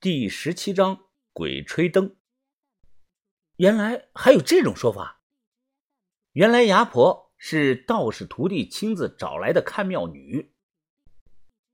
[0.00, 2.14] 第十七章鬼吹灯。
[3.56, 5.24] 原来还有这种说法。
[6.34, 10.52] 原来牙婆是道士徒弟亲自找来的看庙女，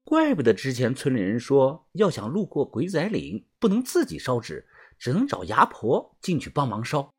[0.04, 4.66] 怪不得之前村里人说，要想路过鬼仔岭，不能自己烧纸，
[4.98, 7.12] 只能找牙婆进去帮忙烧。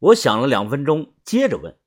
[0.00, 1.78] 我想了两分钟，接着问：“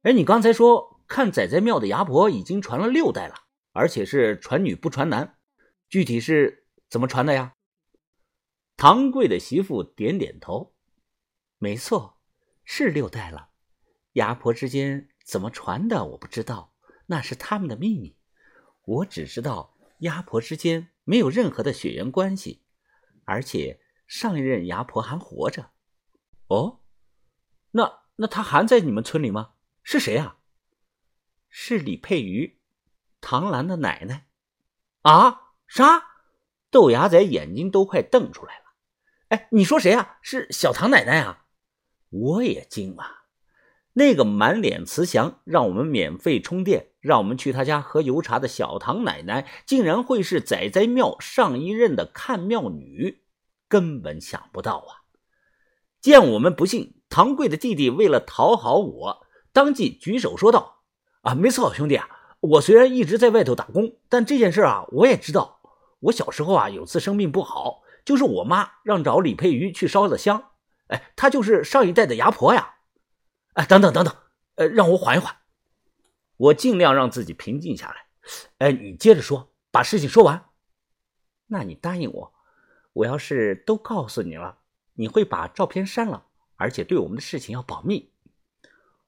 [0.00, 3.34] 哎，你刚才说看仔仔庙的牙婆已经传了六代了，
[3.72, 5.36] 而且是传女不传男，
[5.90, 6.60] 具体是？”
[6.92, 7.54] 怎么传的呀？
[8.76, 10.74] 唐贵的媳妇点点头，
[11.56, 12.20] 没错，
[12.66, 13.48] 是六代了。
[14.12, 16.74] 牙婆之间怎么传的，我不知道，
[17.06, 18.18] 那是他们的秘密。
[18.84, 22.62] 我只知道牙婆之间没有任何的血缘关系，
[23.24, 25.70] 而且上一任牙婆还活着。
[26.48, 26.82] 哦，
[27.70, 29.54] 那那她还在你们村里吗？
[29.82, 30.36] 是谁啊？
[31.48, 32.60] 是李佩瑜，
[33.22, 34.28] 唐兰的奶奶。
[35.00, 35.54] 啊？
[35.66, 36.11] 啥？
[36.72, 38.64] 豆芽仔眼睛都快瞪出来了，
[39.28, 40.16] 哎，你说谁啊？
[40.22, 41.44] 是小唐奶奶啊！
[42.08, 43.04] 我也惊了，
[43.92, 53.22] 那个满脸慈祥，让我们免费充电，让我们去他家喝油茶的小唐奶奶，竟然会是仔仔庙上一任的看庙女，
[53.68, 55.04] 根本想不到啊！
[56.00, 60.84] 见我们不信，唐贵的弟弟为了讨好我，当即举手说道
[61.20, 62.08] ：“啊，没错，兄弟啊，
[62.40, 65.58] 我虽然一直在外头打工，但这件事啊，我也知道。”
[66.02, 70.50] 我小时候啊，有次生病不好，就是我妈让找李佩瑜去烧的香。
[70.88, 72.74] 哎，她就是上一代的牙婆呀。
[73.54, 74.16] 哎，等等等等，
[74.56, 75.36] 呃，让我缓一缓。
[76.36, 78.06] 我尽量让自己平静下来。
[78.58, 80.50] 哎，你接着说，把事情说完。
[81.46, 82.34] 那你答应我，
[82.94, 84.58] 我要是都告诉你了，
[84.94, 88.10] 你会把照片删了，而且对我们的事情要保密。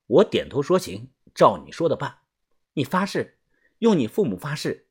[0.07, 2.19] 我点头说行，照你说的办。
[2.75, 3.39] 你发誓，
[3.79, 4.84] 用你父母发誓。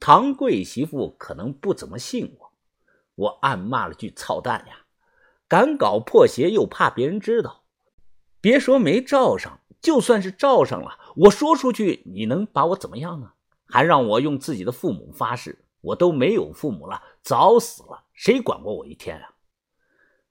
[0.00, 2.52] 唐贵媳妇可能不怎么信我，
[3.16, 4.86] 我暗骂了句“操蛋呀”，
[5.46, 7.64] 敢搞破鞋又怕别人知道。
[8.40, 13.32] 别说没照上，就算是照上了，我说出去你能把我怎么样呢？
[13.66, 19.34] 还让我用自己的父母发誓，我都没有父母了，早死了，谁管过我一天啊？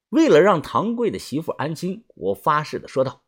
[0.09, 3.21] 为了让唐贵的媳妇安心，我发誓的说道：“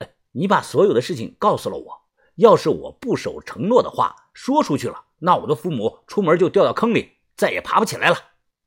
[0.00, 2.02] 哎，你把所有的事情告诉了我，
[2.34, 8.16] 要是我不守承诺的话，说出去了。”那我的父母出门就掉到坑里，再也爬不起来了，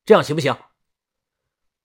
[0.03, 0.57] 这样行不行？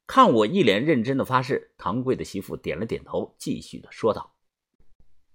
[0.07, 4.35] 看我一脸认真的发誓，唐贵的媳妇点了点头，继续的说道：“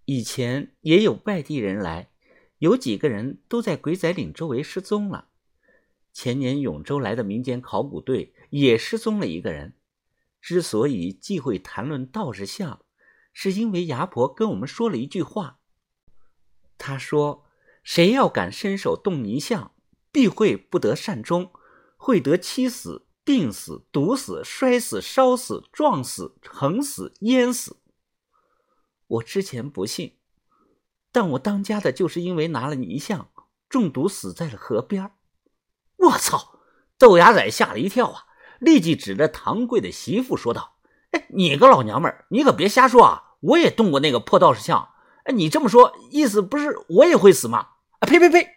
[0.05, 2.09] 以前也有外地人来，
[2.57, 5.29] 有几个人都在鬼仔岭周围失踪了。
[6.11, 9.75] 前年永州来的民间考古队也失踪了一个人。
[10.41, 12.83] 之所以忌讳谈论道士像，
[13.33, 15.59] 是因为牙婆跟我们说了一句话，
[16.79, 17.45] 她说。”
[17.83, 19.71] 谁要敢伸手动泥像，
[20.11, 21.51] 必会不得善终，
[21.97, 27.77] 会得妻死、病死、毒死、摔死、烧死、撞死、横死、淹死。
[29.07, 30.17] 我之前不信，
[31.11, 33.29] 但我当家的就是因为拿了泥像，
[33.67, 35.11] 中毒死在了河边。
[35.97, 36.59] 我操！
[36.97, 38.23] 豆芽仔吓了一跳啊，
[38.59, 40.77] 立即指着唐贵的媳妇说道
[41.11, 43.35] ：“哎，你个老娘们儿，你可别瞎说啊！
[43.39, 44.89] 我也动过那个破道士像。
[45.29, 47.67] 哎，你这么说，意思不是我也会死吗？”
[48.01, 48.47] 啊呸呸呸！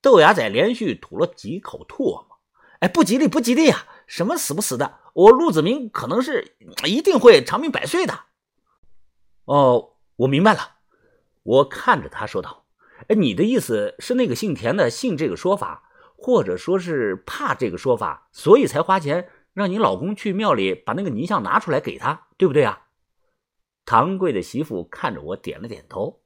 [0.00, 2.38] 豆芽仔连续吐了几口唾沫。
[2.78, 3.84] 哎，不吉利，不吉利啊！
[4.06, 5.00] 什么死不死的？
[5.12, 6.54] 我陆子明可能是
[6.84, 8.20] 一定会长命百岁的。
[9.46, 10.76] 哦，我明白了。
[11.42, 12.64] 我看着他说道
[13.08, 22.81] ：“哎，你的意思是那个姓田的信这个说法，或者说是怕这个说法，所以才花钱让你老公去庙里把那个泥像拿出来给他，对不对啊？”
[23.84, 26.20] 唐贵的媳妇看着我，点了点头。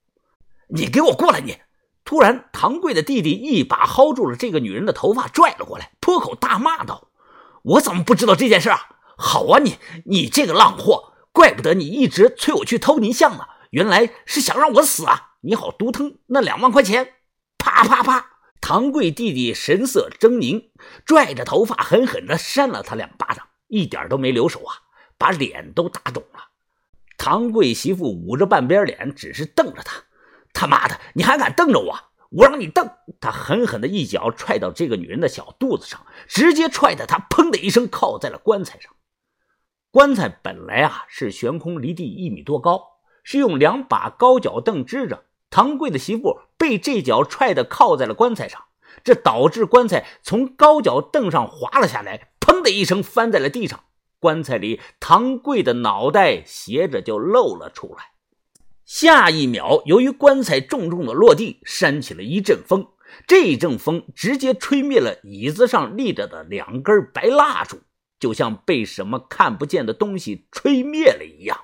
[0.68, 1.58] 你给我过来，你！
[2.04, 7.08] 突然，唐贵的弟弟一把薅住了这个女人的头发，拽了过来，破口大骂道
[7.64, 8.78] ：“我怎么不知道这件事啊？
[9.16, 15.32] 好啊，你你这个浪货，怪不得你一直催我去偷泥像呢，原来是想让我死啊！
[15.40, 17.14] 你好，独吞那两万块钱！”
[17.58, 20.70] 啪啪啪，唐贵弟弟神色狰狞，
[21.04, 24.74] 拽着头发狠狠地扇了他两巴掌，一点都没留手啊，
[25.18, 26.40] 把脸都打肿了。
[27.28, 30.04] 唐贵媳妇捂着半边脸，只是瞪着他。
[30.52, 31.98] 他妈的，你还敢瞪着我？
[32.30, 32.88] 我让你瞪！
[33.20, 38.92] 他狠狠的一脚踹到这个女人的小肚子上，直接踹得她砰的一声靠在了棺材上。
[39.90, 42.80] 棺材本来啊是悬空离地一米多高，
[43.24, 45.24] 是用两把高脚凳支着。
[45.50, 48.66] 唐贵的媳妇被这脚踹得靠在了棺材上，
[49.02, 53.82] 这导致棺材从高脚凳上滑了下来，砰的一声翻在了地上。
[54.18, 58.12] 棺材里唐贵的脑袋斜着就露了出来。
[58.84, 62.86] 下一秒，由于棺材重重的落地，扇起了一阵风，
[63.26, 67.80] 这一阵风直接吹灭了椅子上立着的两根白蜡烛，
[68.20, 71.58] 就像被什么看不见的东西吹灭了一样。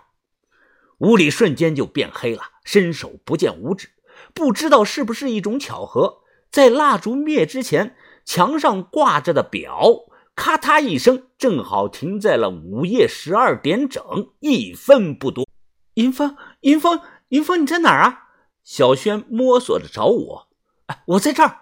[0.99, 3.91] 屋里瞬间就变黑了，伸手不见五指。
[4.35, 9.89] 不知道是不是一种巧合，在蜡烛灭之前，墙上挂着的表
[10.35, 14.03] 咔嗒一声，正好停在了午夜十二点整，
[14.41, 15.47] 一分不多。
[15.95, 18.31] 银峰，银峰，银峰，你在哪儿啊？
[18.65, 20.49] 小轩摸索着找我。
[20.87, 21.59] 哎，我在这儿。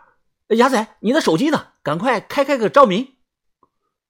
[0.48, 1.68] 牙仔，你的手机呢？
[1.82, 3.14] 赶快开开个照明。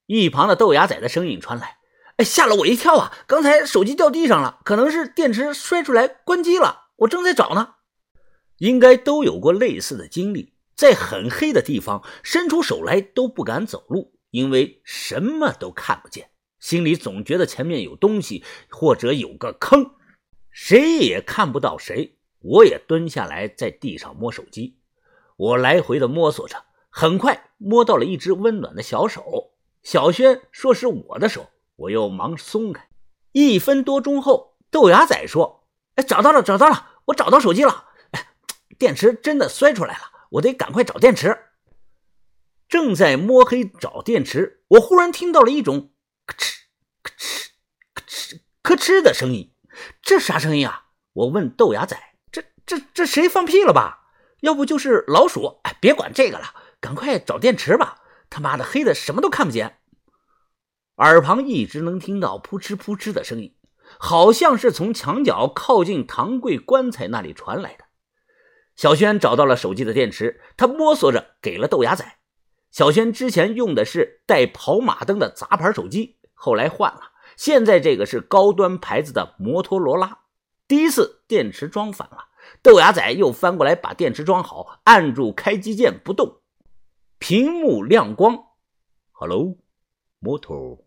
[0.06, 1.78] 一旁的豆芽仔的声音传来。
[2.16, 3.12] 哎，吓了我一跳啊！
[3.26, 6.88] 刚才手机掉地上了，可能是电池摔出来关机了。
[6.96, 7.74] 我正在找呢。
[8.58, 19.94] 应该都有过类似的经历，在很黑的地方伸出手来都不敢走路，因为什么都看不见，心里总觉得前面有东西或者有个坑，
[20.50, 22.18] 谁也看不到谁。
[22.40, 24.78] 我也蹲下来在地上摸手机，
[25.36, 29.52] 我来回的摸索着，很快摸到了一只温暖的小手。
[29.82, 31.50] 小轩说是我的手。
[31.76, 32.90] 我又忙松开，
[33.32, 35.66] 一分多钟后，豆芽仔说
[35.96, 37.86] ：“哎，找到了，找到了，我找到手机了。
[38.10, 38.26] 哎，
[38.78, 40.00] 电池真的摔出来了，
[40.32, 41.34] 我得赶快找电池。”
[42.70, 45.90] 正在摸黑找电池，我忽然听到了一种
[46.24, 46.54] 咯吱、
[47.02, 47.48] 咯吱、
[47.92, 49.52] 咯吱、咯吱的声音。
[50.00, 50.86] 这啥声音啊？
[51.12, 52.00] 我问豆芽仔
[52.30, 54.12] ：“这、这、这谁放屁了吧？
[54.42, 55.58] 要不就是老鼠？
[55.64, 57.98] 哎，别管这个了，赶快找电池吧！
[58.30, 59.78] 他妈的，黑的什么都看不见。”
[60.98, 63.56] 耳旁一直能听到扑哧扑哧的声音，
[63.98, 67.86] 好像是从墙角靠近唐贵棺材那里传来的。
[68.76, 72.19] 小轩找到了手机的电池，他摸索着给了豆芽仔。
[72.70, 77.00] 小轩之前用的是带跑马灯的杂牌手机，后来换了，
[77.36, 80.18] 现在这个是高端牌子的摩托罗拉。
[80.68, 82.28] 第一次电池装反了，
[82.62, 86.42] 豆芽仔又翻过来把电池装好，按住开机键不动，
[87.18, 88.44] 屏幕亮光
[89.10, 89.56] ，Hello，
[90.20, 90.86] 摩托。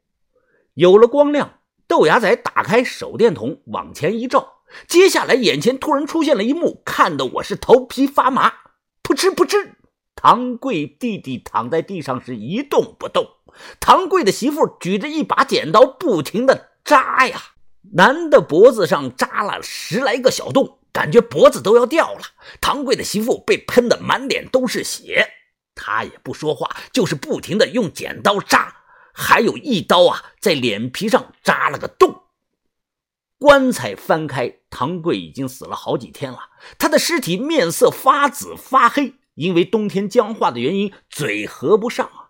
[0.75, 8.53] 有了光亮，豆芽仔打开手电筒往前一照，接下来眼前突然出现了一幕，看得我是头皮发麻。
[9.03, 9.75] 噗嗤噗嗤，
[10.15, 13.27] 唐贵弟弟躺在地上是一动不动，
[13.79, 17.41] 唐贵的媳妇举着一把剪刀不停的扎呀，
[17.93, 22.21] 男的脖子上扎了十来个小洞，感觉脖子都要掉了。
[22.61, 25.27] 唐贵的媳妇被喷得满脸都是血，
[25.75, 28.77] 他也不说话，就是不停的用剪刀扎。
[29.13, 32.21] 还有一刀啊，在脸皮上扎了个洞。
[33.37, 36.39] 棺材翻开，唐贵已经死了好几天了，
[36.79, 42.29] 他的尸体面色发紫发黑，因为冬天僵化的原因，嘴合不上啊。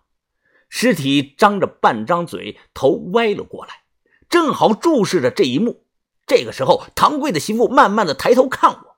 [0.68, 3.82] 尸体张着半张嘴，头歪了过来，
[4.28, 5.84] 正好注视着这一幕。
[6.26, 8.96] 这个时候，唐贵的媳妇慢慢的抬头看我，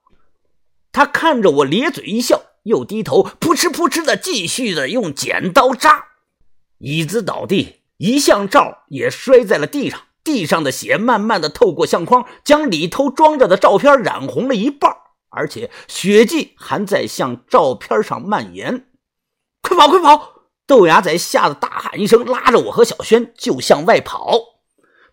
[0.92, 6.06] 他看着我咧嘴一笑，又低头扑哧扑哧的继续的用剪刀扎。
[6.78, 10.00] 椅子倒地，一相照也摔在了地上。
[10.22, 14.92] 地上的血慢慢的透过相框，将里头装着的照片染红了一半，
[15.30, 18.86] 而且血迹还在向照片上蔓延。
[19.62, 20.32] 快跑，快跑！
[20.66, 24.38] 豆芽仔吓得大喊一声，拉着我和小轩就向外跑。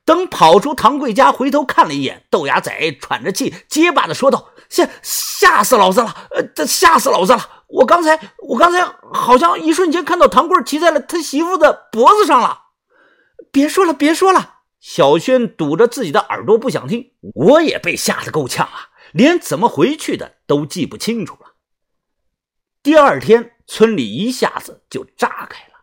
[0.06, 6.27] 等跑出唐贵家，回头看了一眼，豆芽仔喘着气，结巴的说道：“吓吓死老子了！
[6.31, 8.19] 呃，这吓死老子了！”我刚才，
[8.50, 8.83] 我刚才
[9.13, 12.62] 好像一瞬间看到唐贵骑在了他媳妇的脖子上了。
[13.51, 14.55] 别说了，别说了！
[14.79, 17.12] 小轩堵着自己的耳朵不想听。
[17.36, 21.53] 我也被吓得够呛啊，连怎么回去的都记不清楚了。
[22.82, 25.74] 第二天，村里一下子就炸开了。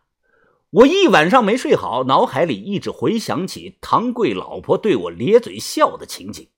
[0.69, 6.49] 我一晚上没睡好，脑海里一直回想起唐贵老婆对我咧嘴笑的情景。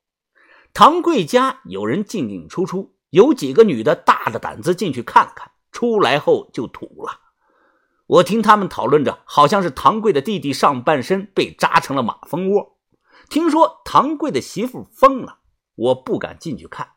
[0.74, 2.94] 唐贵家有人进进出出。
[3.12, 7.20] 有几个女的大着胆子进去看看，出来后就吐了。
[8.08, 12.80] 我听他们讨论着，好像是唐贵的弟弟上半身被扎成了马蜂窝。
[13.30, 15.42] 听说唐贵的媳妇疯了，
[15.75, 16.92] 我不敢进去看，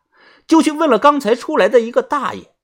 [0.47, 2.55] 就去问了刚才出来的一个大爷：“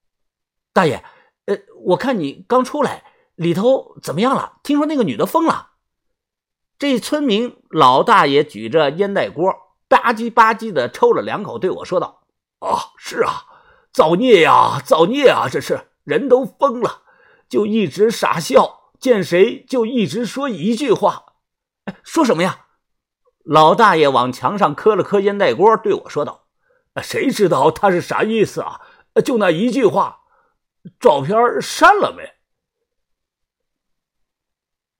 [0.73, 1.05] 大爷，
[1.47, 3.05] 呃，我看你刚出来，
[3.35, 4.61] 里头怎么样了？
[4.63, 5.71] 听说那个女的疯了。”
[6.79, 9.53] 这村民老大爷举着烟袋锅，
[9.89, 12.25] 吧唧吧唧的抽了两口，对我说道。
[12.59, 13.45] 啊，是啊，
[13.93, 15.49] 造孽呀，造孽啊！
[15.51, 17.03] 这是人都疯了，
[17.49, 21.25] 就一直傻笑，见谁就一直说一句话。
[21.85, 22.67] 哎，说什么呀？
[23.45, 26.45] 老大爷往墙上磕了磕烟袋锅，对我说道
[27.03, 28.81] ：“谁知道他是啥意思啊？
[29.25, 30.21] 就那一句话，
[31.01, 32.23] 照片删了没？”